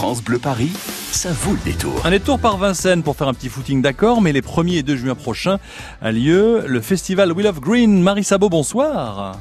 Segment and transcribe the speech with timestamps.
[0.00, 0.72] France Bleu Paris,
[1.12, 2.06] ça vaut le détour.
[2.06, 4.96] Un détour par Vincennes pour faire un petit footing d'accord, mais les 1er et 2
[4.96, 5.58] juin prochains
[6.00, 8.00] a lieu le festival Wheel of Green.
[8.00, 9.36] Marie Sabot, bonsoir.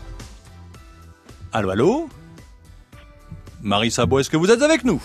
[1.54, 2.10] Allô, allô?
[3.62, 5.02] Marie Sabot, est-ce que vous êtes avec nous?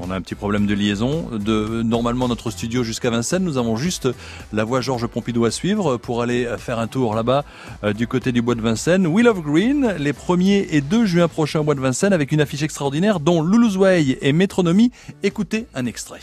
[0.00, 1.28] On a un petit problème de liaison.
[1.32, 4.08] De normalement notre studio jusqu'à Vincennes, nous avons juste
[4.52, 7.44] la voie Georges Pompidou à suivre pour aller faire un tour là-bas
[7.84, 9.06] euh, du côté du bois de Vincennes.
[9.06, 12.40] Wheel of Green, les 1er et 2 juin prochains au bois de Vincennes avec une
[12.40, 14.90] affiche extraordinaire dont Lulu's Way et Métronomie.
[15.22, 16.20] Écoutez un extrait.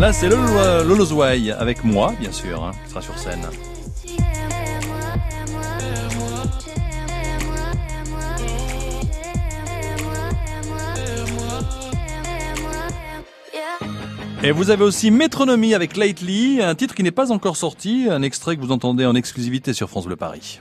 [0.00, 3.46] Là, c'est Lulu's Way avec moi, bien sûr, hein, qui sera sur scène.
[14.44, 18.22] Et vous avez aussi Métronomie avec Lately, un titre qui n'est pas encore sorti, un
[18.22, 20.60] extrait que vous entendez en exclusivité sur France Bleu Paris.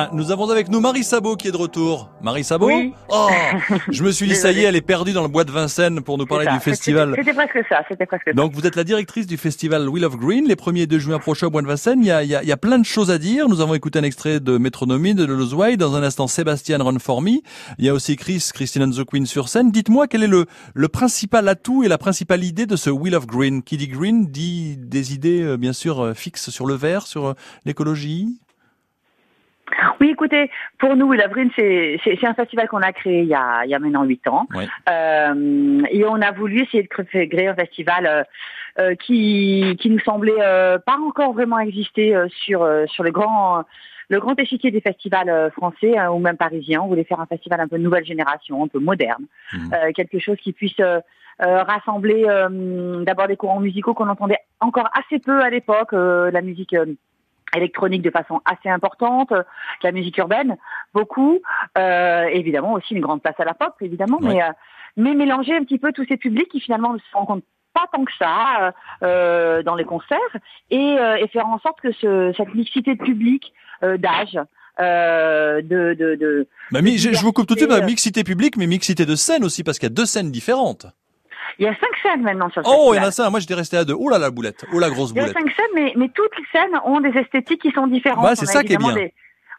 [0.00, 2.08] Ah, nous avons avec nous Marie Sabot qui est de retour.
[2.22, 2.92] Marie Sabot Oui.
[3.08, 3.28] Oh
[3.90, 6.02] Je me suis dit, ça y est, elle est perdue dans le bois de Vincennes
[6.02, 7.14] pour nous parler du festival.
[7.16, 8.32] C'était presque ça, c'était presque ça.
[8.32, 11.18] Donc vous êtes la directrice du festival Wheel of Green, les 1er et 2 juin
[11.18, 11.98] prochains au Bois de Vincennes.
[12.00, 13.48] Il y, a, il, y a, il y a plein de choses à dire.
[13.48, 17.20] Nous avons écouté un extrait de Métronomie, de Lozway, dans un instant Sébastien Run For
[17.20, 17.40] Me.
[17.78, 19.72] Il y a aussi Chris, Christine and the Queen sur scène.
[19.72, 23.26] Dites-moi quel est le, le principal atout et la principale idée de ce Wheel of
[23.26, 23.64] Green?
[23.64, 27.26] Qui dit green dit des idées euh, bien sûr euh, fixes sur le vert, sur
[27.26, 28.38] euh, l'écologie?
[30.00, 33.64] Oui, écoutez, pour nous, of Green, c'est un festival qu'on a créé il y a,
[33.64, 34.46] il y a maintenant huit ans.
[34.54, 34.64] Oui.
[34.88, 38.22] Euh, et on a voulu essayer de créer un festival euh,
[38.78, 43.10] euh, qui, qui nous semblait euh, pas encore vraiment exister euh, sur, euh, sur le
[43.10, 43.64] grand
[44.10, 46.80] le grand échiquier des festivals français hein, ou même parisiens.
[46.80, 50.38] On voulait faire un festival un peu nouvelle génération, un peu moderne, euh, quelque chose
[50.38, 51.00] qui puisse euh,
[51.42, 56.30] euh, rassembler euh, d'abord des courants musicaux qu'on entendait encore assez peu à l'époque, euh,
[56.30, 56.86] la musique euh,
[57.56, 59.42] électronique de façon assez importante, euh,
[59.82, 60.56] la musique urbaine
[60.94, 61.38] beaucoup,
[61.76, 64.34] euh, évidemment aussi une grande place à la pop évidemment, Ouais.
[64.34, 64.50] mais euh,
[64.96, 68.04] mais mélanger un petit peu tous ces publics qui finalement ne se rencontrent pas tant
[68.04, 68.70] que ça euh,
[69.04, 70.18] euh, dans les concerts
[70.70, 73.52] et, euh, et faire en sorte que ce, cette mixité de public,
[73.84, 74.36] euh, d'âge,
[74.80, 78.56] euh, de, de, de mi- je, je vous coupe tout de suite, bah, mixité publique,
[78.56, 80.86] mais mixité de scène aussi, parce qu'il y a deux scènes différentes.
[81.58, 83.28] Il y a cinq scènes maintenant sur le Oh, il y en a ça.
[83.30, 83.94] Moi, j'étais resté à deux.
[83.98, 84.64] Oh là la boulette.
[84.72, 85.36] Oh la grosse Il y a boulette.
[85.38, 88.24] cinq scènes, mais, mais toutes les scènes ont des esthétiques qui sont différentes.
[88.24, 88.94] Bah, c'est ça qui est bien.
[88.94, 89.12] des-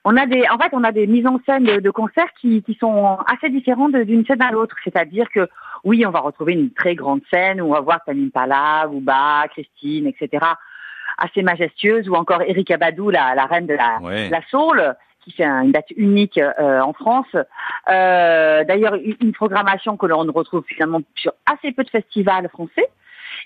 [0.06, 2.64] on a des, en fait, on a des mises en scène de, de concerts qui,
[2.64, 4.76] qui sont assez différentes d'une scène à l'autre.
[4.86, 5.48] C'est-à-dire que,
[5.84, 9.46] oui, on va retrouver une très grande scène où on va voir Tamim Pala, Bouba,
[9.52, 10.46] Christine, etc.,
[11.18, 14.30] assez majestueuse, ou encore Erika Badou, la, la reine de la, Ouais.
[14.30, 14.96] la Soul,
[15.30, 17.28] qui fait un- une date unique euh, en France.
[17.90, 22.88] Euh, D'ailleurs, une programmation que l'on retrouve finalement sur assez peu de festivals français.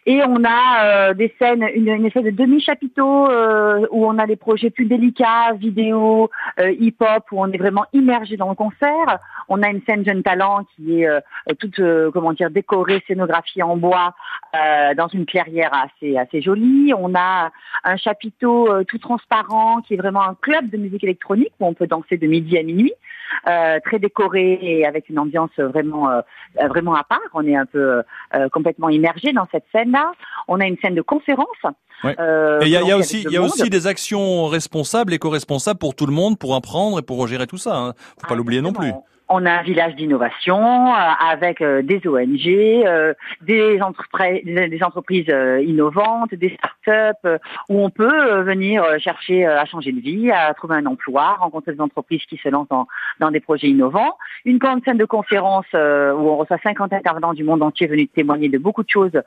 [0.06, 4.28] Et on a euh, des scènes, une, une espèce de demi-chapiteau euh, où on a
[4.28, 9.20] des projets plus délicats, vidéo, euh, hip-hop, où on est vraiment immergé dans le concert.
[9.48, 11.10] On a une scène jeune talent qui est
[11.60, 11.80] toute,
[12.14, 14.16] comment dire, décorée, scénographiée en bois
[14.54, 16.94] dans une clairière assez assez jolie.
[16.98, 17.52] On a
[17.84, 21.88] un chapiteau tout transparent qui est vraiment un club de musique électronique où on peut
[21.88, 22.94] danser de midi à minuit,
[23.48, 26.22] euh, très décoré et avec une ambiance vraiment euh,
[26.68, 27.20] vraiment à part.
[27.34, 28.02] On est un peu
[28.36, 30.12] euh, complètement immergé dans cette scène-là.
[30.48, 31.48] On a une scène de conférence.
[32.04, 32.16] Ouais.
[32.20, 33.50] euh, Et il y a, y aussi, il y a monde.
[33.50, 37.58] aussi des actions responsables, éco-responsables pour tout le monde, pour apprendre et pour gérer tout
[37.58, 37.76] ça.
[37.78, 37.94] Hein.
[38.20, 38.92] Faut pas Ah, l'oublier non plus.
[39.30, 40.58] On a un village d'innovation
[40.94, 40.98] euh,
[41.32, 47.38] avec euh, des ONG, euh, des, entreprises, des entreprises euh, innovantes, des startups, euh,
[47.70, 51.72] où on peut venir chercher euh, à changer de vie, à trouver un emploi, rencontrer
[51.74, 52.88] des entreprises qui se lancent dans,
[53.20, 54.18] dans des projets innovants.
[54.46, 58.10] Une grande scène de conférence euh, où on reçoit 50 intervenants du monde entier venus
[58.14, 59.20] témoigner de beaucoup de choses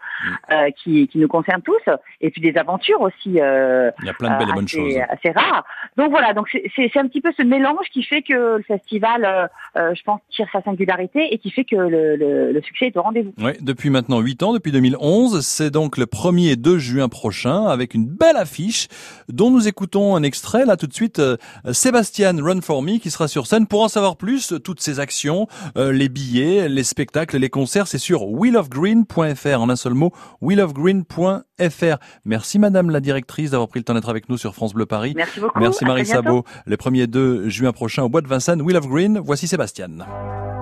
[0.53, 1.81] euh, qui, qui nous concernent tous,
[2.21, 3.41] et puis des aventures aussi.
[3.41, 4.95] euh, Il y a plein de belles et bonnes choses.
[5.09, 5.65] assez rare.
[5.97, 8.63] Donc voilà, donc c'est- c'est c'est un petit peu ce mélange qui fait que le
[8.63, 9.49] festival,
[9.87, 12.97] euh, je pense, tire sa singularité et qui fait que le, le, le succès est
[12.97, 13.33] au rendez-vous.
[13.43, 17.67] Ouais, depuis maintenant 8 ans, depuis 2011, c'est donc le 1er et 2 juin prochain
[17.67, 18.89] avec une belle affiche
[19.29, 21.37] dont nous écoutons un extrait là tout de suite euh,
[21.73, 25.47] Sébastien Run For Me qui sera sur scène pour en savoir plus toutes ces actions,
[25.77, 31.97] euh, les billets, les spectacles, les concerts, c'est sur wheelofgreen.fr en un seul mot, wheelofgreen.fr.
[32.25, 35.13] Merci madame la directrice d'avoir pris le temps d'être avec nous sur France Bleu Paris.
[35.17, 35.61] Merci beaucoup.
[35.61, 36.07] Merci Marie.
[36.07, 36.45] Sabot.
[36.65, 39.76] Le 1er et 2 juin prochain au Bois de Vincennes, Wheel of Green, voici Sébastien.
[39.79, 40.56] Run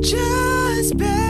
[0.00, 1.25] just better.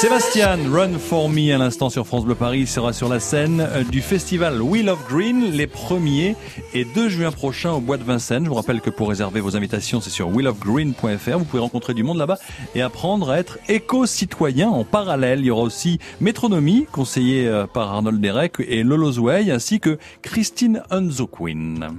[0.00, 3.82] Sébastien, Run for Me à l'instant sur France Bleu Paris sera sur la scène euh,
[3.82, 6.36] du festival Wheel of Green les 1er
[6.72, 8.44] et 2 juin prochains au Bois de Vincennes.
[8.44, 11.38] Je vous rappelle que pour réserver vos invitations, c'est sur wheelofgreen.fr.
[11.38, 12.38] Vous pouvez rencontrer du monde là-bas
[12.76, 15.40] et apprendre à être éco-citoyen en parallèle.
[15.40, 19.98] Il y aura aussi Métronomie, conseillé euh, par Arnold Derek et Lolo Zouey, ainsi que
[20.22, 21.96] Christine Unzoquin.